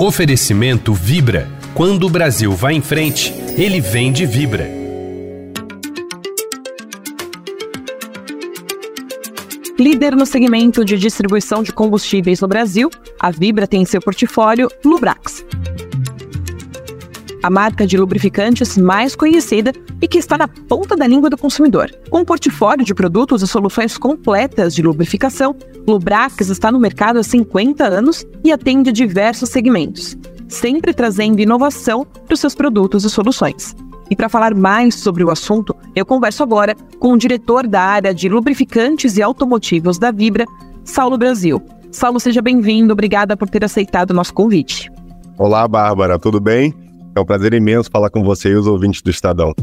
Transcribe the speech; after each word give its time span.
Oferecimento 0.00 0.94
Vibra. 0.94 1.46
Quando 1.74 2.06
o 2.06 2.08
Brasil 2.08 2.52
vai 2.52 2.72
em 2.72 2.80
frente, 2.80 3.34
ele 3.54 3.82
vem 3.82 4.10
de 4.10 4.24
Vibra. 4.24 4.66
Líder 9.78 10.16
no 10.16 10.24
segmento 10.24 10.86
de 10.86 10.96
distribuição 10.96 11.62
de 11.62 11.70
combustíveis 11.70 12.40
no 12.40 12.48
Brasil, 12.48 12.88
a 13.20 13.30
Vibra 13.30 13.66
tem 13.66 13.82
em 13.82 13.84
seu 13.84 14.00
portfólio 14.00 14.70
Lubrax. 14.82 15.44
A 17.42 17.48
marca 17.48 17.86
de 17.86 17.96
lubrificantes 17.96 18.76
mais 18.76 19.16
conhecida 19.16 19.72
e 20.00 20.06
que 20.06 20.18
está 20.18 20.36
na 20.36 20.46
ponta 20.46 20.94
da 20.94 21.06
língua 21.06 21.30
do 21.30 21.38
consumidor. 21.38 21.90
Com 22.10 22.18
um 22.18 22.24
portfólio 22.24 22.84
de 22.84 22.94
produtos 22.94 23.42
e 23.42 23.46
soluções 23.46 23.96
completas 23.96 24.74
de 24.74 24.82
lubrificação, 24.82 25.56
Lubrax 25.88 26.48
está 26.48 26.70
no 26.70 26.78
mercado 26.78 27.18
há 27.18 27.22
50 27.22 27.82
anos 27.84 28.26
e 28.44 28.52
atende 28.52 28.92
diversos 28.92 29.48
segmentos, 29.48 30.18
sempre 30.48 30.92
trazendo 30.92 31.40
inovação 31.40 32.04
para 32.04 32.34
os 32.34 32.40
seus 32.40 32.54
produtos 32.54 33.04
e 33.04 33.10
soluções. 33.10 33.74
E 34.10 34.16
para 34.16 34.28
falar 34.28 34.54
mais 34.54 34.96
sobre 34.96 35.24
o 35.24 35.30
assunto, 35.30 35.74
eu 35.96 36.04
converso 36.04 36.42
agora 36.42 36.74
com 36.98 37.12
o 37.12 37.18
diretor 37.18 37.66
da 37.66 37.80
área 37.80 38.12
de 38.12 38.28
lubrificantes 38.28 39.16
e 39.16 39.22
automotivos 39.22 39.98
da 39.98 40.10
Vibra, 40.10 40.44
Saulo 40.84 41.16
Brasil. 41.16 41.62
Saulo, 41.90 42.20
seja 42.20 42.42
bem-vindo. 42.42 42.92
Obrigada 42.92 43.36
por 43.36 43.48
ter 43.48 43.64
aceitado 43.64 44.10
o 44.10 44.14
nosso 44.14 44.34
convite. 44.34 44.90
Olá, 45.38 45.66
Bárbara. 45.66 46.18
Tudo 46.18 46.40
bem? 46.40 46.74
É 47.14 47.20
um 47.20 47.24
prazer 47.24 47.52
imenso 47.54 47.90
falar 47.90 48.10
com 48.10 48.22
você 48.22 48.50
e 48.50 48.54
os 48.54 48.66
ouvintes 48.66 49.02
do 49.02 49.10
Estadão. 49.10 49.54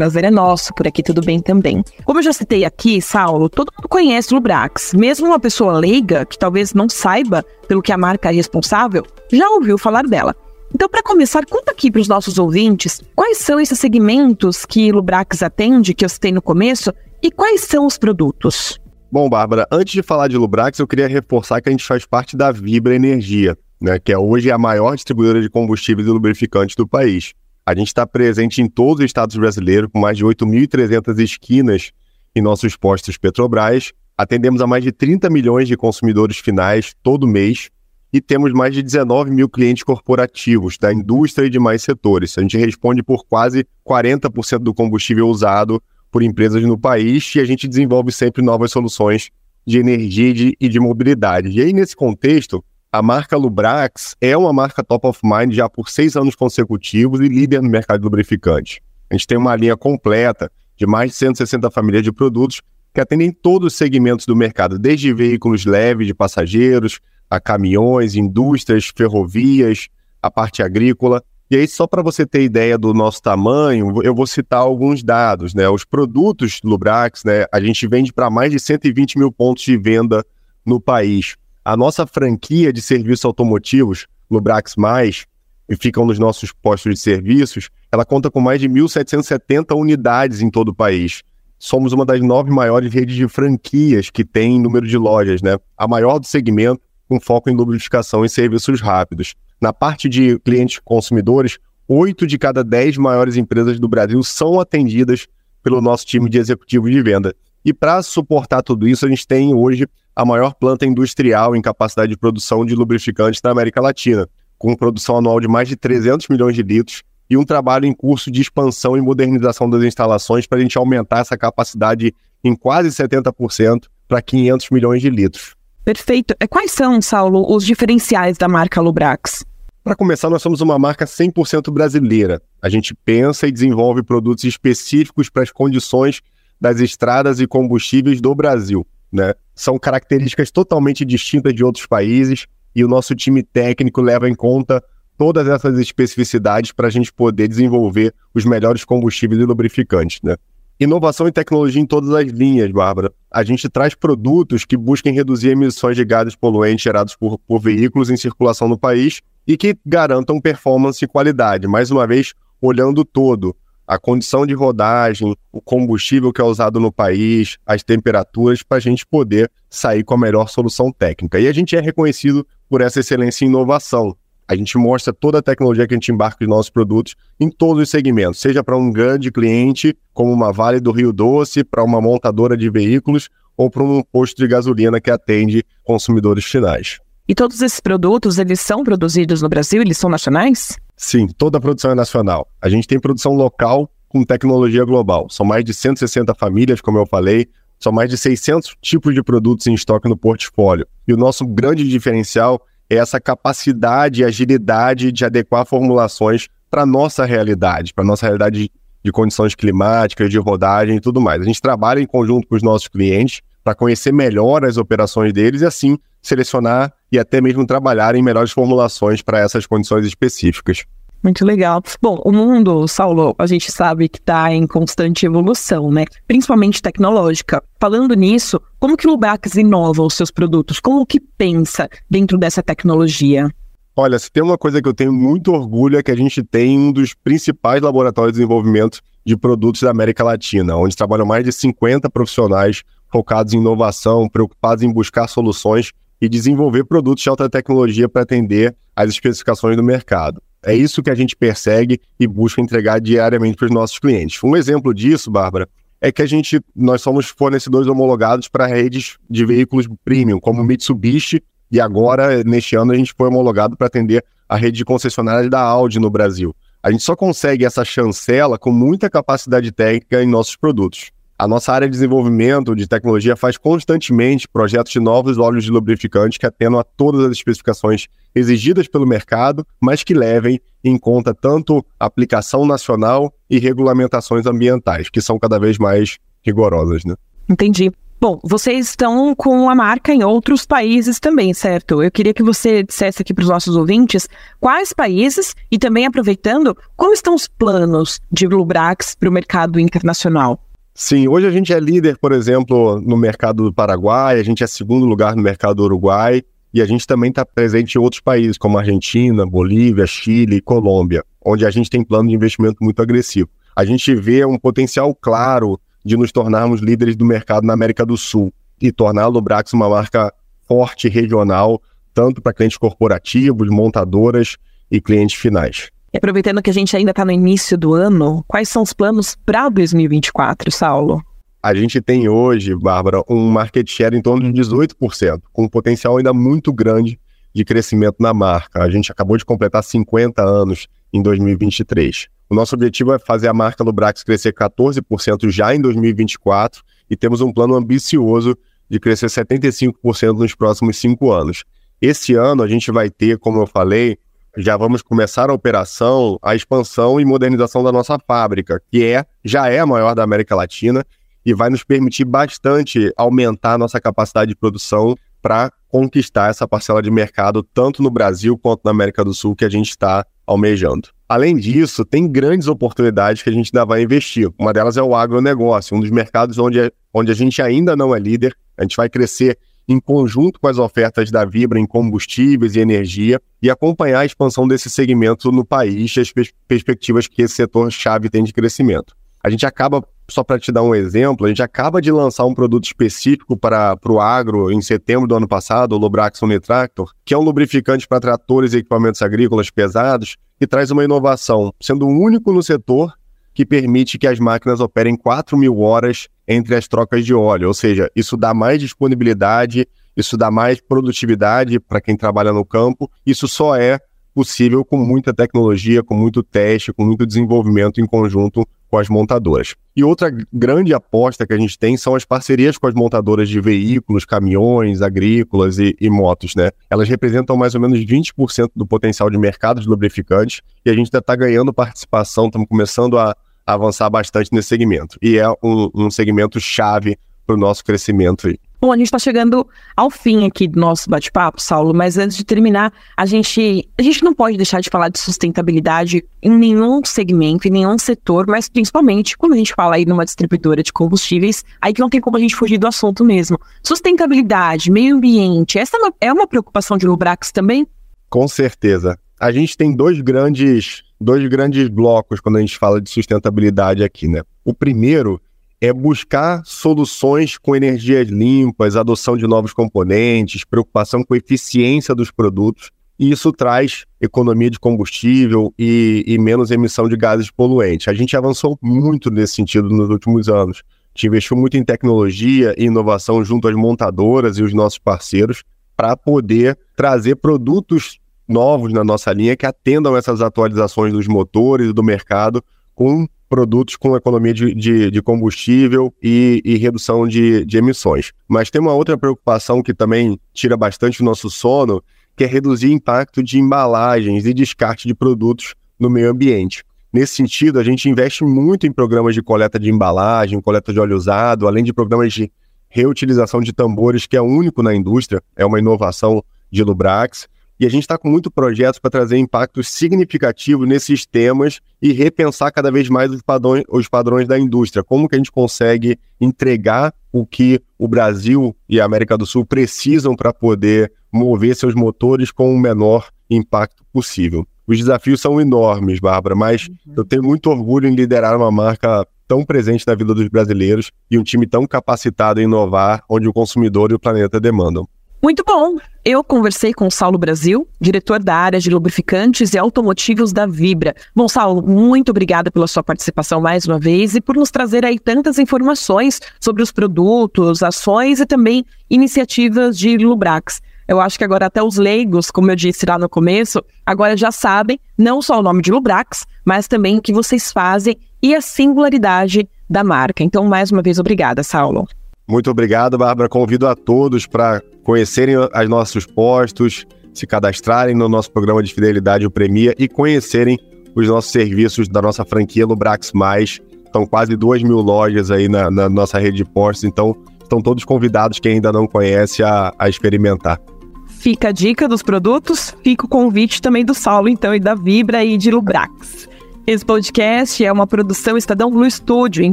prazer 0.00 0.24
é 0.24 0.30
nosso, 0.30 0.72
por 0.72 0.88
aqui 0.88 1.02
tudo 1.02 1.20
bem 1.20 1.40
também. 1.40 1.84
Como 2.06 2.20
eu 2.20 2.22
já 2.22 2.32
citei 2.32 2.64
aqui, 2.64 3.02
Saulo, 3.02 3.50
todo 3.50 3.70
mundo 3.76 3.86
conhece 3.86 4.32
o 4.32 4.36
Lubrax. 4.36 4.94
Mesmo 4.94 5.26
uma 5.26 5.38
pessoa 5.38 5.74
leiga, 5.74 6.24
que 6.24 6.38
talvez 6.38 6.72
não 6.72 6.88
saiba 6.88 7.44
pelo 7.68 7.82
que 7.82 7.92
a 7.92 7.98
marca 7.98 8.30
é 8.30 8.32
responsável, 8.32 9.04
já 9.30 9.46
ouviu 9.50 9.76
falar 9.76 10.04
dela. 10.04 10.34
Então, 10.74 10.88
para 10.88 11.02
começar, 11.02 11.44
conta 11.44 11.72
aqui 11.72 11.90
para 11.90 12.00
os 12.00 12.08
nossos 12.08 12.38
ouvintes 12.38 13.02
quais 13.14 13.36
são 13.36 13.60
esses 13.60 13.78
segmentos 13.78 14.64
que 14.64 14.90
Lubrax 14.90 15.42
atende, 15.42 15.92
que 15.92 16.02
eu 16.02 16.08
citei 16.08 16.32
no 16.32 16.40
começo, 16.40 16.94
e 17.22 17.30
quais 17.30 17.60
são 17.60 17.84
os 17.84 17.98
produtos. 17.98 18.80
Bom, 19.12 19.28
Bárbara, 19.28 19.66
antes 19.72 19.92
de 19.92 20.04
falar 20.04 20.28
de 20.28 20.36
Lubrax, 20.36 20.78
eu 20.78 20.86
queria 20.86 21.08
reforçar 21.08 21.60
que 21.60 21.68
a 21.68 21.72
gente 21.72 21.84
faz 21.84 22.06
parte 22.06 22.36
da 22.36 22.52
Vibra 22.52 22.94
Energia, 22.94 23.58
né, 23.80 23.98
que 23.98 24.12
é 24.12 24.18
hoje 24.18 24.52
a 24.52 24.56
maior 24.56 24.94
distribuidora 24.94 25.42
de 25.42 25.50
combustíveis 25.50 26.06
e 26.06 26.10
lubrificantes 26.10 26.76
do 26.76 26.86
país. 26.86 27.32
A 27.66 27.74
gente 27.74 27.88
está 27.88 28.06
presente 28.06 28.62
em 28.62 28.68
todos 28.68 29.00
os 29.00 29.06
estados 29.06 29.34
brasileiros, 29.34 29.90
com 29.92 29.98
mais 29.98 30.16
de 30.16 30.24
8.300 30.24 31.18
esquinas 31.18 31.90
em 32.36 32.40
nossos 32.40 32.76
postos 32.76 33.18
Petrobras. 33.18 33.92
Atendemos 34.16 34.62
a 34.62 34.66
mais 34.68 34.84
de 34.84 34.92
30 34.92 35.28
milhões 35.28 35.66
de 35.66 35.76
consumidores 35.76 36.38
finais 36.38 36.94
todo 37.02 37.26
mês 37.26 37.68
e 38.12 38.20
temos 38.20 38.52
mais 38.52 38.72
de 38.72 38.80
19 38.80 39.32
mil 39.32 39.48
clientes 39.48 39.82
corporativos 39.82 40.78
da 40.78 40.92
indústria 40.92 41.46
e 41.46 41.50
demais 41.50 41.82
setores. 41.82 42.38
A 42.38 42.42
gente 42.42 42.56
responde 42.56 43.02
por 43.02 43.26
quase 43.26 43.66
40% 43.84 44.60
do 44.60 44.72
combustível 44.72 45.26
usado 45.26 45.82
por 46.10 46.22
empresas 46.22 46.62
no 46.62 46.78
país 46.78 47.34
e 47.34 47.40
a 47.40 47.44
gente 47.44 47.68
desenvolve 47.68 48.10
sempre 48.12 48.42
novas 48.42 48.72
soluções 48.72 49.30
de 49.66 49.78
energia 49.78 50.52
e 50.60 50.68
de 50.68 50.80
mobilidade. 50.80 51.48
E 51.50 51.60
aí, 51.60 51.72
nesse 51.72 51.94
contexto, 51.94 52.64
a 52.92 53.00
marca 53.00 53.36
Lubrax 53.36 54.16
é 54.20 54.36
uma 54.36 54.52
marca 54.52 54.82
top 54.82 55.06
of 55.06 55.20
mind 55.22 55.52
já 55.52 55.68
por 55.68 55.88
seis 55.88 56.16
anos 56.16 56.34
consecutivos 56.34 57.20
e 57.20 57.28
líder 57.28 57.62
no 57.62 57.68
mercado 57.68 58.00
de 58.00 58.04
lubrificante. 58.04 58.82
A 59.08 59.14
gente 59.14 59.26
tem 59.26 59.38
uma 59.38 59.54
linha 59.54 59.76
completa 59.76 60.50
de 60.76 60.86
mais 60.86 61.10
de 61.10 61.16
160 61.18 61.70
famílias 61.70 62.02
de 62.02 62.10
produtos 62.10 62.62
que 62.92 63.00
atendem 63.00 63.30
todos 63.30 63.72
os 63.72 63.78
segmentos 63.78 64.26
do 64.26 64.34
mercado, 64.34 64.78
desde 64.78 65.12
veículos 65.12 65.64
leves 65.64 66.06
de 66.06 66.14
passageiros, 66.14 67.00
a 67.28 67.38
caminhões, 67.40 68.16
indústrias, 68.16 68.90
ferrovias, 68.96 69.88
a 70.20 70.30
parte 70.30 70.62
agrícola. 70.62 71.22
E 71.50 71.56
aí, 71.56 71.66
só 71.66 71.84
para 71.84 72.00
você 72.00 72.24
ter 72.24 72.42
ideia 72.42 72.78
do 72.78 72.94
nosso 72.94 73.20
tamanho, 73.20 74.00
eu 74.04 74.14
vou 74.14 74.24
citar 74.24 74.60
alguns 74.60 75.02
dados. 75.02 75.52
Né? 75.52 75.68
Os 75.68 75.84
produtos 75.84 76.60
Lubrax, 76.62 77.24
né, 77.24 77.44
a 77.52 77.60
gente 77.60 77.88
vende 77.88 78.12
para 78.12 78.30
mais 78.30 78.52
de 78.52 78.60
120 78.60 79.18
mil 79.18 79.32
pontos 79.32 79.64
de 79.64 79.76
venda 79.76 80.24
no 80.64 80.80
país. 80.80 81.36
A 81.64 81.76
nossa 81.76 82.06
franquia 82.06 82.72
de 82.72 82.80
serviços 82.80 83.24
automotivos, 83.24 84.06
Lubrax 84.30 84.76
Mais, 84.76 85.26
que 85.68 85.76
ficam 85.76 86.06
nos 86.06 86.20
nossos 86.20 86.52
postos 86.52 86.94
de 86.94 87.00
serviços, 87.00 87.68
ela 87.90 88.04
conta 88.04 88.30
com 88.30 88.40
mais 88.40 88.60
de 88.60 88.68
1.770 88.68 89.76
unidades 89.76 90.42
em 90.42 90.50
todo 90.50 90.68
o 90.68 90.74
país. 90.74 91.22
Somos 91.58 91.92
uma 91.92 92.06
das 92.06 92.20
nove 92.20 92.50
maiores 92.52 92.92
redes 92.94 93.16
de 93.16 93.26
franquias 93.26 94.08
que 94.08 94.24
tem 94.24 94.60
número 94.60 94.86
de 94.86 94.96
lojas, 94.96 95.42
né? 95.42 95.58
A 95.76 95.88
maior 95.88 96.20
do 96.20 96.26
segmento, 96.26 96.80
com 97.10 97.18
foco 97.18 97.50
em 97.50 97.56
lubrificação 97.56 98.24
e 98.24 98.28
serviços 98.28 98.80
rápidos. 98.80 99.34
Na 99.60 99.72
parte 99.72 100.08
de 100.08 100.38
clientes 100.38 100.80
consumidores, 100.84 101.58
oito 101.88 102.24
de 102.24 102.38
cada 102.38 102.62
dez 102.62 102.96
maiores 102.96 103.36
empresas 103.36 103.80
do 103.80 103.88
Brasil 103.88 104.22
são 104.22 104.60
atendidas 104.60 105.26
pelo 105.60 105.80
nosso 105.80 106.06
time 106.06 106.30
de 106.30 106.38
executivos 106.38 106.88
de 106.88 107.02
venda. 107.02 107.34
E 107.64 107.74
para 107.74 108.00
suportar 108.00 108.62
tudo 108.62 108.86
isso, 108.86 109.04
a 109.04 109.08
gente 109.08 109.26
tem 109.26 109.52
hoje 109.52 109.88
a 110.14 110.24
maior 110.24 110.54
planta 110.54 110.86
industrial 110.86 111.56
em 111.56 111.60
capacidade 111.60 112.10
de 112.10 112.16
produção 112.16 112.64
de 112.64 112.76
lubrificantes 112.76 113.40
da 113.40 113.50
América 113.50 113.80
Latina, 113.80 114.28
com 114.56 114.76
produção 114.76 115.16
anual 115.16 115.40
de 115.40 115.48
mais 115.48 115.68
de 115.68 115.74
300 115.74 116.28
milhões 116.28 116.54
de 116.54 116.62
litros 116.62 117.02
e 117.28 117.36
um 117.36 117.44
trabalho 117.44 117.86
em 117.86 117.92
curso 117.92 118.30
de 118.30 118.40
expansão 118.40 118.96
e 118.96 119.00
modernização 119.00 119.68
das 119.68 119.82
instalações 119.82 120.46
para 120.46 120.58
a 120.58 120.60
gente 120.60 120.78
aumentar 120.78 121.18
essa 121.18 121.36
capacidade 121.36 122.14
em 122.44 122.54
quase 122.54 122.88
70% 122.88 123.86
para 124.06 124.22
500 124.22 124.70
milhões 124.70 125.02
de 125.02 125.10
litros. 125.10 125.59
Perfeito. 125.92 126.34
É, 126.38 126.46
quais 126.46 126.72
são, 126.72 127.00
Saulo, 127.00 127.44
os 127.54 127.64
diferenciais 127.64 128.36
da 128.38 128.48
marca 128.48 128.80
Lubrax? 128.80 129.44
Para 129.82 129.96
começar, 129.96 130.30
nós 130.30 130.42
somos 130.42 130.60
uma 130.60 130.78
marca 130.78 131.04
100% 131.04 131.72
brasileira. 131.72 132.40
A 132.62 132.68
gente 132.68 132.94
pensa 132.94 133.46
e 133.46 133.52
desenvolve 133.52 134.02
produtos 134.02 134.44
específicos 134.44 135.28
para 135.28 135.42
as 135.42 135.50
condições 135.50 136.20
das 136.60 136.78
estradas 136.80 137.40
e 137.40 137.46
combustíveis 137.46 138.20
do 138.20 138.34
Brasil 138.34 138.86
né? 139.12 139.34
São 139.54 139.78
características 139.78 140.50
totalmente 140.50 141.04
distintas 141.04 141.54
de 141.54 141.64
outros 141.64 141.86
países 141.86 142.46
e 142.74 142.84
o 142.84 142.88
nosso 142.88 143.14
time 143.14 143.42
técnico 143.42 144.00
leva 144.00 144.28
em 144.28 144.34
conta 144.34 144.82
todas 145.18 145.46
essas 145.48 145.78
especificidades 145.78 146.72
para 146.72 146.86
a 146.86 146.90
gente 146.90 147.12
poder 147.12 147.48
desenvolver 147.48 148.14
os 148.32 148.44
melhores 148.44 148.84
combustíveis 148.84 149.40
e 149.40 149.44
lubrificantes, 149.44 150.20
né? 150.22 150.36
Inovação 150.80 151.28
e 151.28 151.32
tecnologia 151.32 151.78
em 151.78 151.84
todas 151.84 152.08
as 152.08 152.24
linhas, 152.28 152.72
Bárbara. 152.72 153.12
A 153.30 153.44
gente 153.44 153.68
traz 153.68 153.94
produtos 153.94 154.64
que 154.64 154.78
busquem 154.78 155.12
reduzir 155.12 155.50
emissões 155.50 155.94
de 155.94 156.02
gases 156.06 156.34
poluentes 156.34 156.82
gerados 156.82 157.14
por, 157.14 157.38
por 157.40 157.60
veículos 157.60 158.08
em 158.08 158.16
circulação 158.16 158.66
no 158.66 158.78
país 158.78 159.20
e 159.46 159.58
que 159.58 159.76
garantam 159.84 160.40
performance 160.40 161.04
e 161.04 161.06
qualidade. 161.06 161.68
Mais 161.68 161.90
uma 161.90 162.06
vez, 162.06 162.32
olhando 162.62 163.04
todo, 163.04 163.54
a 163.86 163.98
condição 163.98 164.46
de 164.46 164.54
rodagem, 164.54 165.36
o 165.52 165.60
combustível 165.60 166.32
que 166.32 166.40
é 166.40 166.44
usado 166.44 166.80
no 166.80 166.90
país, 166.90 167.58
as 167.66 167.82
temperaturas, 167.82 168.62
para 168.62 168.78
a 168.78 168.80
gente 168.80 169.04
poder 169.04 169.50
sair 169.68 170.02
com 170.02 170.14
a 170.14 170.18
melhor 170.18 170.48
solução 170.48 170.90
técnica. 170.90 171.38
E 171.38 171.46
a 171.46 171.52
gente 171.52 171.76
é 171.76 171.80
reconhecido 171.80 172.46
por 172.70 172.80
essa 172.80 173.00
excelência 173.00 173.44
em 173.44 173.48
inovação. 173.48 174.16
A 174.50 174.56
gente 174.56 174.76
mostra 174.76 175.12
toda 175.12 175.38
a 175.38 175.42
tecnologia 175.42 175.86
que 175.86 175.94
a 175.94 175.96
gente 175.96 176.10
embarca 176.10 176.38
nos 176.40 176.48
nossos 176.48 176.70
produtos 176.70 177.14
em 177.38 177.48
todos 177.48 177.84
os 177.84 177.88
segmentos, 177.88 178.40
seja 178.40 178.64
para 178.64 178.76
um 178.76 178.90
grande 178.90 179.30
cliente, 179.30 179.96
como 180.12 180.32
uma 180.32 180.52
Vale 180.52 180.80
do 180.80 180.90
Rio 180.90 181.12
Doce, 181.12 181.62
para 181.62 181.84
uma 181.84 182.00
montadora 182.00 182.56
de 182.56 182.68
veículos 182.68 183.28
ou 183.56 183.70
para 183.70 183.84
um 183.84 184.02
posto 184.02 184.38
de 184.38 184.48
gasolina 184.48 185.00
que 185.00 185.08
atende 185.08 185.64
consumidores 185.84 186.44
finais. 186.44 186.98
E 187.28 187.32
todos 187.32 187.62
esses 187.62 187.78
produtos, 187.78 188.38
eles 188.38 188.58
são 188.58 188.82
produzidos 188.82 189.40
no 189.40 189.48
Brasil? 189.48 189.82
Eles 189.82 189.98
são 189.98 190.10
nacionais? 190.10 190.76
Sim, 190.96 191.28
toda 191.28 191.58
a 191.58 191.60
produção 191.60 191.92
é 191.92 191.94
nacional. 191.94 192.48
A 192.60 192.68
gente 192.68 192.88
tem 192.88 192.98
produção 192.98 193.34
local 193.34 193.88
com 194.08 194.24
tecnologia 194.24 194.84
global. 194.84 195.28
São 195.30 195.46
mais 195.46 195.64
de 195.64 195.72
160 195.72 196.34
famílias, 196.34 196.80
como 196.80 196.98
eu 196.98 197.06
falei, 197.06 197.46
são 197.78 197.92
mais 197.92 198.10
de 198.10 198.18
600 198.18 198.74
tipos 198.82 199.14
de 199.14 199.22
produtos 199.22 199.68
em 199.68 199.74
estoque 199.74 200.08
no 200.08 200.16
portfólio. 200.16 200.88
E 201.06 201.14
o 201.14 201.16
nosso 201.16 201.46
grande 201.46 201.88
diferencial 201.88 202.60
é 202.90 202.96
essa 202.96 203.20
capacidade 203.20 204.20
e 204.20 204.24
agilidade 204.24 205.12
de 205.12 205.24
adequar 205.24 205.64
formulações 205.64 206.48
para 206.68 206.82
a 206.82 206.86
nossa 206.86 207.24
realidade, 207.24 207.94
para 207.94 208.04
nossa 208.04 208.26
realidade 208.26 208.70
de 209.02 209.12
condições 209.12 209.54
climáticas, 209.54 210.28
de 210.28 210.38
rodagem 210.38 210.96
e 210.96 211.00
tudo 211.00 211.20
mais. 211.20 211.40
A 211.40 211.44
gente 211.44 211.62
trabalha 211.62 212.00
em 212.00 212.06
conjunto 212.06 212.46
com 212.48 212.56
os 212.56 212.62
nossos 212.62 212.88
clientes 212.88 213.40
para 213.62 213.74
conhecer 213.74 214.12
melhor 214.12 214.64
as 214.64 214.76
operações 214.76 215.32
deles 215.32 215.62
e 215.62 215.66
assim 215.66 215.96
selecionar 216.20 216.92
e 217.10 217.18
até 217.18 217.40
mesmo 217.40 217.66
trabalhar 217.66 218.14
em 218.14 218.22
melhores 218.22 218.50
formulações 218.50 219.22
para 219.22 219.38
essas 219.38 219.66
condições 219.66 220.04
específicas. 220.04 220.84
Muito 221.22 221.44
legal. 221.44 221.82
Bom, 222.00 222.20
o 222.24 222.32
mundo, 222.32 222.88
Saulo, 222.88 223.34
a 223.38 223.46
gente 223.46 223.70
sabe 223.70 224.08
que 224.08 224.18
está 224.18 224.52
em 224.52 224.66
constante 224.66 225.26
evolução, 225.26 225.90
né? 225.90 226.04
Principalmente 226.26 226.80
tecnológica. 226.80 227.62
Falando 227.78 228.14
nisso, 228.14 228.60
como 228.78 228.96
que 228.96 229.06
o 229.06 229.10
Lubrax 229.10 229.54
inova 229.56 230.02
os 230.02 230.14
seus 230.14 230.30
produtos? 230.30 230.80
Como 230.80 231.04
que 231.04 231.20
pensa 231.20 231.88
dentro 232.08 232.38
dessa 232.38 232.62
tecnologia? 232.62 233.50
Olha, 233.94 234.18
se 234.18 234.32
tem 234.32 234.42
uma 234.42 234.56
coisa 234.56 234.80
que 234.80 234.88
eu 234.88 234.94
tenho 234.94 235.12
muito 235.12 235.52
orgulho 235.52 235.98
é 235.98 236.02
que 236.02 236.10
a 236.10 236.16
gente 236.16 236.42
tem 236.42 236.78
um 236.78 236.90
dos 236.90 237.12
principais 237.12 237.82
laboratórios 237.82 238.32
de 238.32 238.38
desenvolvimento 238.38 239.00
de 239.26 239.36
produtos 239.36 239.82
da 239.82 239.90
América 239.90 240.24
Latina, 240.24 240.74
onde 240.76 240.96
trabalham 240.96 241.26
mais 241.26 241.44
de 241.44 241.52
50 241.52 242.08
profissionais 242.08 242.82
focados 243.12 243.52
em 243.52 243.58
inovação, 243.58 244.26
preocupados 244.26 244.82
em 244.82 244.90
buscar 244.90 245.28
soluções 245.28 245.92
e 246.18 246.28
desenvolver 246.28 246.84
produtos 246.84 247.22
de 247.22 247.28
alta 247.28 247.50
tecnologia 247.50 248.08
para 248.08 248.22
atender 248.22 248.74
às 248.96 249.10
especificações 249.10 249.76
do 249.76 249.82
mercado. 249.82 250.40
É 250.64 250.74
isso 250.74 251.02
que 251.02 251.10
a 251.10 251.14
gente 251.14 251.34
persegue 251.34 252.00
e 252.18 252.26
busca 252.26 252.60
entregar 252.60 253.00
diariamente 253.00 253.56
para 253.56 253.66
os 253.66 253.72
nossos 253.72 253.98
clientes. 253.98 254.42
Um 254.42 254.56
exemplo 254.56 254.92
disso, 254.92 255.30
Bárbara, 255.30 255.68
é 256.00 256.10
que 256.12 256.22
a 256.22 256.26
gente, 256.26 256.60
nós 256.74 257.02
somos 257.02 257.28
fornecedores 257.28 257.86
homologados 257.86 258.48
para 258.48 258.66
redes 258.66 259.18
de 259.28 259.44
veículos 259.44 259.86
premium, 260.04 260.38
como 260.38 260.64
Mitsubishi, 260.64 261.42
e 261.70 261.80
agora, 261.80 262.42
neste 262.42 262.74
ano, 262.74 262.92
a 262.92 262.96
gente 262.96 263.14
foi 263.16 263.28
homologado 263.28 263.76
para 263.76 263.86
atender 263.86 264.24
a 264.48 264.56
rede 264.56 264.78
de 264.78 264.84
concessionárias 264.84 265.48
da 265.48 265.60
Audi 265.60 266.00
no 266.00 266.10
Brasil. 266.10 266.54
A 266.82 266.90
gente 266.90 267.02
só 267.02 267.14
consegue 267.14 267.64
essa 267.64 267.84
chancela 267.84 268.58
com 268.58 268.72
muita 268.72 269.08
capacidade 269.08 269.70
técnica 269.70 270.22
em 270.22 270.26
nossos 270.26 270.56
produtos. 270.56 271.10
A 271.40 271.48
nossa 271.48 271.72
área 271.72 271.88
de 271.88 271.92
desenvolvimento 271.92 272.76
de 272.76 272.86
tecnologia 272.86 273.34
faz 273.34 273.56
constantemente 273.56 274.46
projetos 274.46 274.92
de 274.92 275.00
novos 275.00 275.38
óleos 275.38 275.64
de 275.64 275.70
lubrificante 275.70 276.38
que 276.38 276.44
atendam 276.44 276.78
a 276.78 276.84
todas 276.84 277.24
as 277.24 277.32
especificações 277.32 278.08
exigidas 278.34 278.86
pelo 278.86 279.06
mercado, 279.06 279.66
mas 279.80 280.04
que 280.04 280.12
levem 280.12 280.60
em 280.84 280.98
conta 280.98 281.32
tanto 281.32 281.82
aplicação 281.98 282.66
nacional 282.66 283.32
e 283.48 283.58
regulamentações 283.58 284.44
ambientais, 284.44 285.08
que 285.08 285.22
são 285.22 285.38
cada 285.38 285.58
vez 285.58 285.78
mais 285.78 286.18
rigorosas. 286.44 287.06
Né? 287.06 287.14
Entendi. 287.48 287.90
Bom, 288.20 288.38
vocês 288.44 288.90
estão 288.90 289.34
com 289.34 289.70
a 289.70 289.74
marca 289.74 290.12
em 290.12 290.22
outros 290.22 290.66
países 290.66 291.18
também, 291.18 291.54
certo? 291.54 292.02
Eu 292.02 292.10
queria 292.10 292.34
que 292.34 292.42
você 292.42 292.82
dissesse 292.82 293.22
aqui 293.22 293.32
para 293.32 293.44
os 293.44 293.48
nossos 293.48 293.76
ouvintes 293.76 294.28
quais 294.60 294.92
países 294.92 295.56
e 295.72 295.78
também 295.78 296.04
aproveitando, 296.04 296.76
como 296.98 297.14
estão 297.14 297.34
os 297.34 297.48
planos 297.48 298.20
de 298.30 298.46
Bluebrax 298.46 299.14
para 299.18 299.30
o 299.30 299.32
mercado 299.32 299.80
internacional? 299.80 300.60
Sim, 300.94 301.28
hoje 301.28 301.46
a 301.46 301.50
gente 301.50 301.72
é 301.72 301.80
líder, 301.80 302.18
por 302.18 302.32
exemplo, 302.32 303.00
no 303.00 303.16
mercado 303.16 303.64
do 303.64 303.72
Paraguai, 303.72 304.38
a 304.38 304.42
gente 304.42 304.62
é 304.62 304.66
segundo 304.66 305.06
lugar 305.06 305.34
no 305.34 305.42
mercado 305.42 305.76
do 305.76 305.84
Uruguai 305.84 306.42
e 306.74 306.82
a 306.82 306.84
gente 306.84 307.06
também 307.06 307.30
está 307.30 307.44
presente 307.44 307.94
em 307.94 308.00
outros 308.00 308.20
países 308.20 308.58
como 308.58 308.78
Argentina, 308.78 309.46
Bolívia, 309.46 310.06
Chile 310.06 310.56
e 310.56 310.60
Colômbia, 310.60 311.24
onde 311.44 311.64
a 311.64 311.70
gente 311.70 311.88
tem 311.88 312.04
plano 312.04 312.28
de 312.28 312.34
investimento 312.34 312.82
muito 312.82 313.00
agressivo. 313.00 313.48
A 313.74 313.84
gente 313.84 314.14
vê 314.14 314.44
um 314.44 314.58
potencial 314.58 315.14
claro 315.14 315.80
de 316.04 316.16
nos 316.16 316.32
tornarmos 316.32 316.80
líderes 316.80 317.16
do 317.16 317.24
mercado 317.24 317.66
na 317.66 317.72
América 317.72 318.04
do 318.04 318.16
Sul 318.16 318.52
e 318.80 318.90
tornar 318.90 319.24
a 319.24 319.28
Lubrax 319.28 319.72
uma 319.72 319.88
marca 319.88 320.32
forte 320.66 321.08
regional, 321.08 321.80
tanto 322.12 322.40
para 322.40 322.52
clientes 322.52 322.76
corporativos, 322.76 323.68
montadoras 323.68 324.56
e 324.90 325.00
clientes 325.00 325.36
finais. 325.36 325.88
E 326.12 326.18
aproveitando 326.18 326.60
que 326.60 326.70
a 326.70 326.72
gente 326.72 326.96
ainda 326.96 327.12
está 327.12 327.24
no 327.24 327.30
início 327.30 327.78
do 327.78 327.94
ano, 327.94 328.44
quais 328.48 328.68
são 328.68 328.82
os 328.82 328.92
planos 328.92 329.36
para 329.46 329.68
2024, 329.68 330.68
Saulo? 330.72 331.24
A 331.62 331.72
gente 331.72 332.00
tem 332.00 332.28
hoje, 332.28 332.74
Bárbara, 332.74 333.22
um 333.28 333.48
market 333.48 333.88
share 333.88 334.16
em 334.16 334.20
torno 334.20 334.52
de 334.52 334.60
18%, 334.60 335.40
com 335.52 335.64
um 335.64 335.68
potencial 335.68 336.16
ainda 336.16 336.32
muito 336.32 336.72
grande 336.72 337.20
de 337.54 337.64
crescimento 337.64 338.16
na 338.18 338.34
marca. 338.34 338.82
A 338.82 338.90
gente 338.90 339.12
acabou 339.12 339.36
de 339.36 339.44
completar 339.44 339.84
50 339.84 340.42
anos 340.42 340.88
em 341.12 341.22
2023. 341.22 342.26
O 342.48 342.56
nosso 342.56 342.74
objetivo 342.74 343.12
é 343.12 343.18
fazer 343.20 343.46
a 343.46 343.54
marca 343.54 343.84
Lubrax 343.84 344.24
crescer 344.24 344.52
14% 344.52 345.48
já 345.48 345.72
em 345.72 345.80
2024 345.80 346.82
e 347.08 347.14
temos 347.14 347.40
um 347.40 347.52
plano 347.52 347.76
ambicioso 347.76 348.58
de 348.88 348.98
crescer 348.98 349.26
75% 349.26 350.36
nos 350.36 350.56
próximos 350.56 350.96
cinco 350.98 351.30
anos. 351.30 351.62
Esse 352.02 352.34
ano 352.34 352.64
a 352.64 352.66
gente 352.66 352.90
vai 352.90 353.10
ter, 353.10 353.38
como 353.38 353.60
eu 353.60 353.66
falei, 353.68 354.18
já 354.56 354.76
vamos 354.76 355.02
começar 355.02 355.50
a 355.50 355.52
operação, 355.52 356.38
a 356.42 356.54
expansão 356.54 357.20
e 357.20 357.24
modernização 357.24 357.82
da 357.82 357.92
nossa 357.92 358.18
fábrica, 358.26 358.82
que 358.90 359.04
é 359.04 359.24
já 359.44 359.68
é 359.68 359.78
a 359.78 359.86
maior 359.86 360.14
da 360.14 360.22
América 360.22 360.54
Latina 360.54 361.04
e 361.44 361.54
vai 361.54 361.70
nos 361.70 361.84
permitir 361.84 362.24
bastante 362.24 363.12
aumentar 363.16 363.74
a 363.74 363.78
nossa 363.78 364.00
capacidade 364.00 364.50
de 364.50 364.56
produção 364.56 365.14
para 365.40 365.72
conquistar 365.88 366.50
essa 366.50 366.68
parcela 366.68 367.02
de 367.02 367.10
mercado 367.10 367.62
tanto 367.62 368.02
no 368.02 368.10
Brasil 368.10 368.56
quanto 368.58 368.82
na 368.84 368.90
América 368.90 369.24
do 369.24 369.32
Sul 369.32 369.56
que 369.56 369.64
a 369.64 369.70
gente 369.70 369.90
está 369.90 370.24
almejando. 370.46 371.08
Além 371.28 371.56
disso, 371.56 372.04
tem 372.04 372.28
grandes 372.28 372.66
oportunidades 372.66 373.42
que 373.42 373.48
a 373.48 373.52
gente 373.52 373.70
ainda 373.72 373.86
vai 373.86 374.02
investir. 374.02 374.48
Uma 374.58 374.72
delas 374.72 374.96
é 374.96 375.02
o 375.02 375.14
agronegócio, 375.14 375.96
um 375.96 376.00
dos 376.00 376.10
mercados 376.10 376.58
onde, 376.58 376.92
onde 377.14 377.30
a 377.30 377.34
gente 377.34 377.62
ainda 377.62 377.94
não 377.94 378.14
é 378.14 378.18
líder. 378.18 378.54
A 378.76 378.82
gente 378.82 378.96
vai 378.96 379.08
crescer 379.08 379.56
em 379.88 379.98
conjunto 379.98 380.60
com 380.60 380.68
as 380.68 380.78
ofertas 380.78 381.30
da 381.30 381.44
Vibra 381.44 381.78
em 381.78 381.86
combustíveis 381.86 382.76
e 382.76 382.80
energia 382.80 383.40
e 383.60 383.70
acompanhar 383.70 384.20
a 384.20 384.24
expansão 384.24 384.66
desse 384.66 384.88
segmento 384.88 385.50
no 385.50 385.64
país 385.64 386.16
e 386.16 386.20
as 386.20 386.32
pers 386.32 386.52
perspectivas 386.66 387.26
que 387.26 387.42
esse 387.42 387.54
setor-chave 387.54 388.30
tem 388.30 388.44
de 388.44 388.52
crescimento. 388.52 389.14
A 389.42 389.48
gente 389.48 389.64
acaba, 389.64 390.04
só 390.28 390.44
para 390.44 390.58
te 390.58 390.70
dar 390.70 390.82
um 390.82 390.94
exemplo, 390.94 391.46
a 391.46 391.48
gente 391.48 391.62
acaba 391.62 392.00
de 392.02 392.12
lançar 392.12 392.44
um 392.44 392.54
produto 392.54 392.84
específico 392.84 393.56
para 393.56 393.98
o 394.06 394.20
agro 394.20 394.70
em 394.70 394.82
setembro 394.82 395.26
do 395.26 395.34
ano 395.34 395.48
passado, 395.48 395.94
o 395.94 395.98
Lubrax 395.98 396.42
Unitractor, 396.42 397.10
que 397.24 397.32
é 397.32 397.38
um 397.38 397.42
lubrificante 397.42 398.06
para 398.06 398.20
tratores 398.20 398.74
e 398.74 398.78
equipamentos 398.78 399.22
agrícolas 399.22 399.70
pesados, 399.70 400.36
que 400.58 400.66
traz 400.66 400.90
uma 400.90 401.04
inovação, 401.04 401.72
sendo 401.80 402.06
o 402.06 402.10
único 402.10 402.52
no 402.52 402.62
setor 402.62 403.14
que 403.54 403.64
permite 403.64 404.18
que 404.18 404.26
as 404.26 404.38
máquinas 404.38 404.80
operem 404.80 405.16
4 405.16 405.56
mil 405.56 405.80
horas 405.80 406.28
entre 406.52 406.74
as 406.74 406.88
trocas 406.88 407.24
de 407.24 407.32
óleo, 407.32 407.68
ou 407.68 407.74
seja, 407.74 408.10
isso 408.14 408.36
dá 408.36 408.52
mais 408.52 408.80
disponibilidade, 408.80 409.86
isso 410.16 410.36
dá 410.36 410.50
mais 410.50 410.80
produtividade 410.80 411.78
para 411.78 412.00
quem 412.00 412.16
trabalha 412.16 412.52
no 412.52 412.64
campo. 412.64 413.08
Isso 413.24 413.46
só 413.46 413.76
é 413.76 414.00
possível 414.34 414.84
com 414.84 414.96
muita 414.96 415.32
tecnologia, 415.32 416.02
com 416.02 416.14
muito 416.14 416.42
teste, 416.42 416.92
com 416.92 417.04
muito 417.04 417.24
desenvolvimento 417.24 418.00
em 418.00 418.06
conjunto 418.06 418.66
com 418.88 418.98
as 418.98 419.08
montadoras. 419.08 419.76
E 419.94 420.02
outra 420.02 420.32
grande 420.52 420.92
aposta 420.92 421.46
que 421.46 421.52
a 421.52 421.58
gente 421.58 421.78
tem 421.78 421.96
são 421.96 422.16
as 422.16 422.24
parcerias 422.24 422.76
com 422.76 422.88
as 422.88 422.94
montadoras 422.94 423.48
de 423.48 423.60
veículos, 423.60 424.24
caminhões, 424.24 425.00
agrícolas 425.02 425.78
e, 425.78 425.96
e 426.00 426.10
motos, 426.10 426.56
né? 426.56 426.70
Elas 426.90 427.08
representam 427.08 427.56
mais 427.56 427.74
ou 427.76 427.80
menos 427.80 428.00
20% 428.00 428.70
do 428.74 428.84
potencial 428.84 429.30
de 429.30 429.38
mercado 429.38 429.80
de 429.80 429.86
lubrificantes 429.86 430.62
e 430.84 430.90
a 430.90 430.92
gente 430.92 431.06
ainda 431.06 431.18
está 431.18 431.36
ganhando 431.36 431.72
participação, 431.72 432.46
estamos 432.46 432.68
começando 432.68 433.16
a 433.16 433.36
avançar 433.74 434.08
bastante 434.10 434.52
nesse 434.52 434.68
segmento. 434.68 435.18
E 435.22 435.38
é 435.38 435.48
um, 435.62 435.90
um 435.94 436.10
segmento 436.10 436.60
chave 436.60 437.18
para 437.46 437.54
o 437.54 437.58
nosso 437.58 437.84
crescimento 437.84 438.46
aí. 438.46 438.58
Bom, 438.80 438.92
a 438.92 438.96
gente 438.96 439.08
está 439.08 439.18
chegando 439.18 439.68
ao 439.94 440.08
fim 440.08 440.46
aqui 440.46 440.66
do 440.66 440.80
nosso 440.80 441.10
bate-papo, 441.10 441.60
Saulo, 441.60 441.92
mas 441.92 442.16
antes 442.16 442.34
de 442.34 442.44
terminar, 442.44 442.90
a 443.14 443.26
gente, 443.26 443.86
a 443.98 444.02
gente 444.02 444.24
não 444.24 444.32
pode 444.32 444.56
deixar 444.56 444.80
de 444.80 444.88
falar 444.88 445.10
de 445.10 445.18
sustentabilidade 445.18 446.24
em 446.42 446.50
nenhum 446.50 447.02
segmento, 447.04 447.68
em 447.68 447.70
nenhum 447.70 447.98
setor, 447.98 448.46
mas 448.46 448.70
principalmente 448.70 449.36
quando 449.36 449.52
a 449.52 449.56
gente 449.56 449.74
fala 449.74 449.96
aí 449.96 450.06
numa 450.06 450.24
distribuidora 450.24 450.82
de 450.82 450.94
combustíveis, 450.94 451.62
aí 451.78 451.92
que 451.92 452.00
não 452.00 452.08
tem 452.08 452.22
como 452.22 452.38
a 452.38 452.40
gente 452.40 452.56
fugir 452.56 452.78
do 452.78 452.86
assunto 452.86 453.22
mesmo. 453.22 453.58
Sustentabilidade, 453.82 454.90
meio 454.90 455.16
ambiente, 455.16 455.78
essa 455.78 455.98
é 455.98 456.00
uma, 456.00 456.14
é 456.18 456.32
uma 456.32 456.46
preocupação 456.46 456.96
de 456.96 457.06
Lubrax 457.06 457.52
também? 457.52 457.86
Com 458.30 458.48
certeza. 458.48 459.18
A 459.38 459.52
gente 459.52 459.76
tem 459.76 459.94
dois 459.94 460.20
grandes 460.22 461.02
dois 461.20 461.46
grandes 461.48 461.88
blocos 461.88 462.40
quando 462.40 462.56
a 462.56 462.60
gente 462.60 462.78
fala 462.78 463.00
de 463.00 463.10
sustentabilidade 463.10 464.02
aqui, 464.02 464.26
né? 464.26 464.42
O 464.64 464.72
primeiro 464.72 465.40
é 465.80 465.92
buscar 465.92 466.62
soluções 466.64 467.56
com 467.56 467.74
energias 467.74 468.28
limpas, 468.28 468.96
adoção 468.96 469.36
de 469.36 469.46
novos 469.46 469.72
componentes, 469.72 470.64
preocupação 470.64 471.24
com 471.24 471.34
a 471.34 471.38
eficiência 471.38 472.14
dos 472.14 472.30
produtos, 472.30 472.90
e 473.18 473.30
isso 473.30 473.52
traz 473.52 474.04
economia 474.20 474.70
de 474.70 474.78
combustível 474.78 475.74
e, 475.78 476.24
e 476.26 476.38
menos 476.38 476.70
emissão 476.70 477.08
de 477.08 477.16
gases 477.16 477.50
poluentes. 477.50 478.08
A 478.08 478.14
gente 478.14 478.36
avançou 478.36 478.78
muito 478.82 479.30
nesse 479.30 479.54
sentido 479.54 479.88
nos 479.90 480.08
últimos 480.08 480.48
anos. 480.48 480.82
A 480.86 481.18
gente 481.18 481.26
investiu 481.26 481.56
muito 481.56 481.76
em 481.76 481.84
tecnologia 481.84 482.74
e 482.78 482.84
inovação 482.84 483.44
junto 483.44 483.68
às 483.68 483.74
montadoras 483.74 484.58
e 484.58 484.62
os 484.62 484.72
nossos 484.72 484.98
parceiros 484.98 485.62
para 485.96 486.16
poder 486.16 486.78
trazer 486.96 487.36
produtos 487.36 488.18
novos 488.50 488.92
na 488.92 489.04
nossa 489.04 489.32
linha 489.32 489.56
que 489.56 489.64
atendam 489.64 490.16
essas 490.16 490.42
atualizações 490.42 491.12
dos 491.12 491.26
motores 491.26 491.94
do 491.94 492.02
mercado 492.02 492.62
com 492.94 493.26
produtos 493.48 493.96
com 493.96 494.14
economia 494.14 494.54
de, 494.54 494.74
de, 494.74 495.10
de 495.10 495.22
combustível 495.22 496.14
e, 496.22 496.62
e 496.64 496.76
redução 496.76 497.26
de, 497.26 497.64
de, 497.64 497.78
emissões. 497.78 498.32
Mas 498.46 498.70
tem 498.70 498.80
uma 498.80 498.92
outra 498.92 499.18
preocupação 499.18 499.82
que 499.82 499.92
também 499.92 500.38
tira 500.52 500.76
bastante 500.76 501.20
o 501.20 501.24
nosso 501.24 501.50
sono, 501.50 502.02
que 502.36 502.44
é 502.44 502.46
reduzir 502.46 502.88
o 502.88 502.92
impacto 502.92 503.42
de 503.42 503.58
embalagens 503.58 504.46
e 504.46 504.54
descarte 504.54 505.08
de 505.08 505.14
produtos 505.14 505.74
no 505.98 506.08
meio 506.08 506.30
ambiente. 506.30 506.84
Nesse 507.12 507.34
sentido, 507.34 507.80
a 507.80 507.82
gente 507.82 508.08
investe 508.08 508.44
muito 508.44 508.86
em 508.86 508.92
programas 508.92 509.34
de 509.34 509.42
coleta 509.42 509.80
de 509.80 509.90
embalagem, 509.90 510.60
coleta 510.60 510.92
de 510.92 511.00
óleo 511.00 511.16
usado, 511.16 511.66
além 511.66 511.82
de 511.82 511.92
programas 511.92 512.32
de 512.32 512.52
reutilização 512.88 513.60
de 513.60 513.72
tambores, 513.72 514.26
que 514.26 514.36
é 514.36 514.40
único 514.40 514.80
na 514.80 514.94
indústria, 514.94 515.42
é 515.56 515.66
uma 515.66 515.78
inovação 515.78 516.42
de 516.70 516.84
Lubrax. 516.84 517.48
E 517.80 517.86
a 517.86 517.88
gente 517.88 518.02
está 518.02 518.18
com 518.18 518.28
muito 518.28 518.50
projetos 518.50 519.00
para 519.00 519.10
trazer 519.10 519.38
impactos 519.38 519.88
significativos 519.88 520.86
nesses 520.86 521.24
temas 521.24 521.80
e 522.02 522.12
repensar 522.12 522.70
cada 522.70 522.92
vez 522.92 523.08
mais 523.08 523.30
os 523.30 523.40
padrões, 523.40 523.84
os 523.88 524.06
padrões 524.06 524.46
da 524.46 524.58
indústria. 524.58 525.02
Como 525.02 525.26
que 525.26 525.34
a 525.34 525.38
gente 525.38 525.50
consegue 525.50 526.18
entregar 526.38 527.14
o 527.32 527.46
que 527.46 527.80
o 527.98 528.06
Brasil 528.06 528.76
e 528.86 529.00
a 529.00 529.06
América 529.06 529.38
do 529.38 529.46
Sul 529.46 529.64
precisam 529.64 530.36
para 530.36 530.52
poder 530.52 531.10
mover 531.32 531.74
seus 531.74 531.94
motores 531.94 532.50
com 532.50 532.74
o 532.74 532.78
menor 532.78 533.30
impacto 533.48 534.04
possível. 534.12 534.66
Os 534.86 534.98
desafios 534.98 535.40
são 535.40 535.58
enormes, 535.58 536.20
Bárbara, 536.20 536.54
mas 536.54 536.86
uhum. 536.86 537.14
eu 537.16 537.24
tenho 537.24 537.42
muito 537.42 537.70
orgulho 537.70 538.08
em 538.08 538.14
liderar 538.14 538.56
uma 538.56 538.70
marca 538.70 539.26
tão 539.48 539.64
presente 539.64 540.06
na 540.06 540.14
vida 540.14 540.34
dos 540.34 540.48
brasileiros 540.48 541.10
e 541.30 541.38
um 541.38 541.42
time 541.42 541.66
tão 541.66 541.86
capacitado 541.86 542.60
em 542.60 542.64
inovar, 542.64 543.24
onde 543.28 543.48
o 543.48 543.52
consumidor 543.52 544.10
e 544.10 544.14
o 544.14 544.18
planeta 544.18 544.60
demandam. 544.60 545.08
Muito 545.42 545.64
bom! 545.66 545.96
Eu 546.22 546.44
conversei 546.44 546.92
com 546.92 547.06
o 547.06 547.10
Saulo 547.10 547.38
Brasil, 547.38 547.88
diretor 547.98 548.42
da 548.42 548.54
área 548.54 548.78
de 548.78 548.90
lubrificantes 548.90 549.72
e 549.72 549.78
automotivos 549.78 550.52
da 550.52 550.66
Vibra. 550.66 551.14
Bom, 551.34 551.48
Saulo, 551.48 551.80
muito 551.80 552.28
obrigada 552.28 552.70
pela 552.70 552.86
sua 552.86 553.02
participação 553.02 553.58
mais 553.58 553.86
uma 553.86 553.98
vez 553.98 554.34
e 554.34 554.40
por 554.42 554.54
nos 554.54 554.70
trazer 554.70 555.02
aí 555.06 555.18
tantas 555.18 555.58
informações 555.58 556.40
sobre 556.60 556.82
os 556.82 556.92
produtos, 556.92 557.82
ações 557.82 558.38
e 558.38 558.44
também 558.44 558.84
iniciativas 559.08 559.96
de 559.96 560.18
Lubrax. 560.18 560.82
Eu 561.08 561.18
acho 561.18 561.38
que 561.38 561.44
agora 561.44 561.66
até 561.66 561.82
os 561.82 561.96
leigos, 561.96 562.50
como 562.50 562.70
eu 562.70 562.76
disse 562.76 563.06
lá 563.06 563.18
no 563.18 563.28
começo, 563.28 563.82
agora 564.04 564.36
já 564.36 564.52
sabem 564.52 565.00
não 565.16 565.40
só 565.40 565.58
o 565.58 565.62
nome 565.62 565.80
de 565.80 565.90
Lubrax, 565.90 566.46
mas 566.66 566.86
também 566.86 567.16
o 567.16 567.22
que 567.22 567.32
vocês 567.32 567.72
fazem 567.72 568.14
e 568.42 568.54
a 568.54 568.60
singularidade 568.60 569.66
da 569.88 570.04
marca. 570.04 570.44
Então, 570.44 570.66
mais 570.66 570.92
uma 570.92 571.00
vez, 571.00 571.18
obrigada, 571.18 571.62
Saulo. 571.62 572.06
Muito 572.50 572.68
obrigado, 572.68 573.16
Bárbara. 573.16 573.48
Convido 573.48 573.86
a 573.86 573.94
todos 573.94 574.44
para 574.44 574.82
conhecerem 575.04 575.56
os 575.56 575.88
nossos 575.88 576.26
postos, 576.26 577.06
se 577.32 577.46
cadastrarem 577.46 578.12
no 578.12 578.28
nosso 578.28 578.50
programa 578.50 578.82
de 578.82 578.92
fidelidade, 578.92 579.46
o 579.46 579.50
Premia, 579.50 579.94
e 579.96 580.08
conhecerem 580.08 580.76
os 581.14 581.28
nossos 581.28 581.52
serviços 581.52 582.08
da 582.08 582.20
nossa 582.20 582.44
franquia 582.44 582.84
Lubrax 582.84 583.30
Mais. 583.32 583.78
Estão 584.04 584.26
quase 584.26 584.56
2 584.56 584.82
mil 584.82 584.98
lojas 584.98 585.52
aí 585.52 585.68
na, 585.68 585.88
na, 585.92 586.08
nossa 586.08 586.40
rede 586.40 586.56
de 586.56 586.64
postos, 586.64 587.04
então 587.04 587.36
estão 587.62 587.80
todos 587.80 588.04
convidados, 588.04 588.58
quem 588.58 588.72
ainda 588.72 588.92
não 588.92 589.06
conhece, 589.06 589.62
a, 589.62 589.94
a 589.96 590.08
experimentar. 590.08 590.80
Fica 591.28 591.68
a 591.68 591.72
dica 591.72 592.08
dos 592.08 592.20
produtos, 592.20 592.96
fica 593.04 593.26
o 593.26 593.28
convite 593.28 593.80
também 593.80 594.04
do 594.04 594.12
Saulo, 594.12 594.48
então, 594.48 594.74
e 594.74 594.80
da 594.80 594.96
Vibra 594.96 595.44
e 595.44 595.56
de 595.56 595.70
Lubrax. 595.70 596.48
Esse 596.84 597.04
podcast 597.04 597.84
é 597.84 597.92
uma 597.92 598.08
produção 598.08 598.56
Estadão 598.56 598.90
Blue 598.90 599.08
Studio, 599.08 599.62
em 599.62 599.72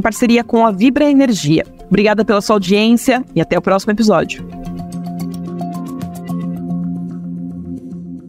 parceria 0.00 0.44
com 0.44 0.64
a 0.64 0.70
Vibra 0.70 1.10
Energia. 1.10 1.64
Obrigada 1.88 2.24
pela 2.24 2.40
sua 2.40 2.56
audiência 2.56 3.24
e 3.34 3.40
até 3.40 3.58
o 3.58 3.62
próximo 3.62 3.92
episódio. 3.92 4.46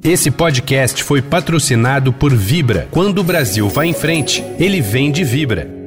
Esse 0.03 0.31
podcast 0.31 1.03
foi 1.03 1.21
patrocinado 1.21 2.11
por 2.11 2.33
Vibra. 2.33 2.87
Quando 2.89 3.19
o 3.19 3.23
Brasil 3.23 3.67
vai 3.69 3.87
em 3.87 3.93
frente, 3.93 4.43
ele 4.57 4.81
vem 4.81 5.11
de 5.11 5.23
Vibra. 5.23 5.78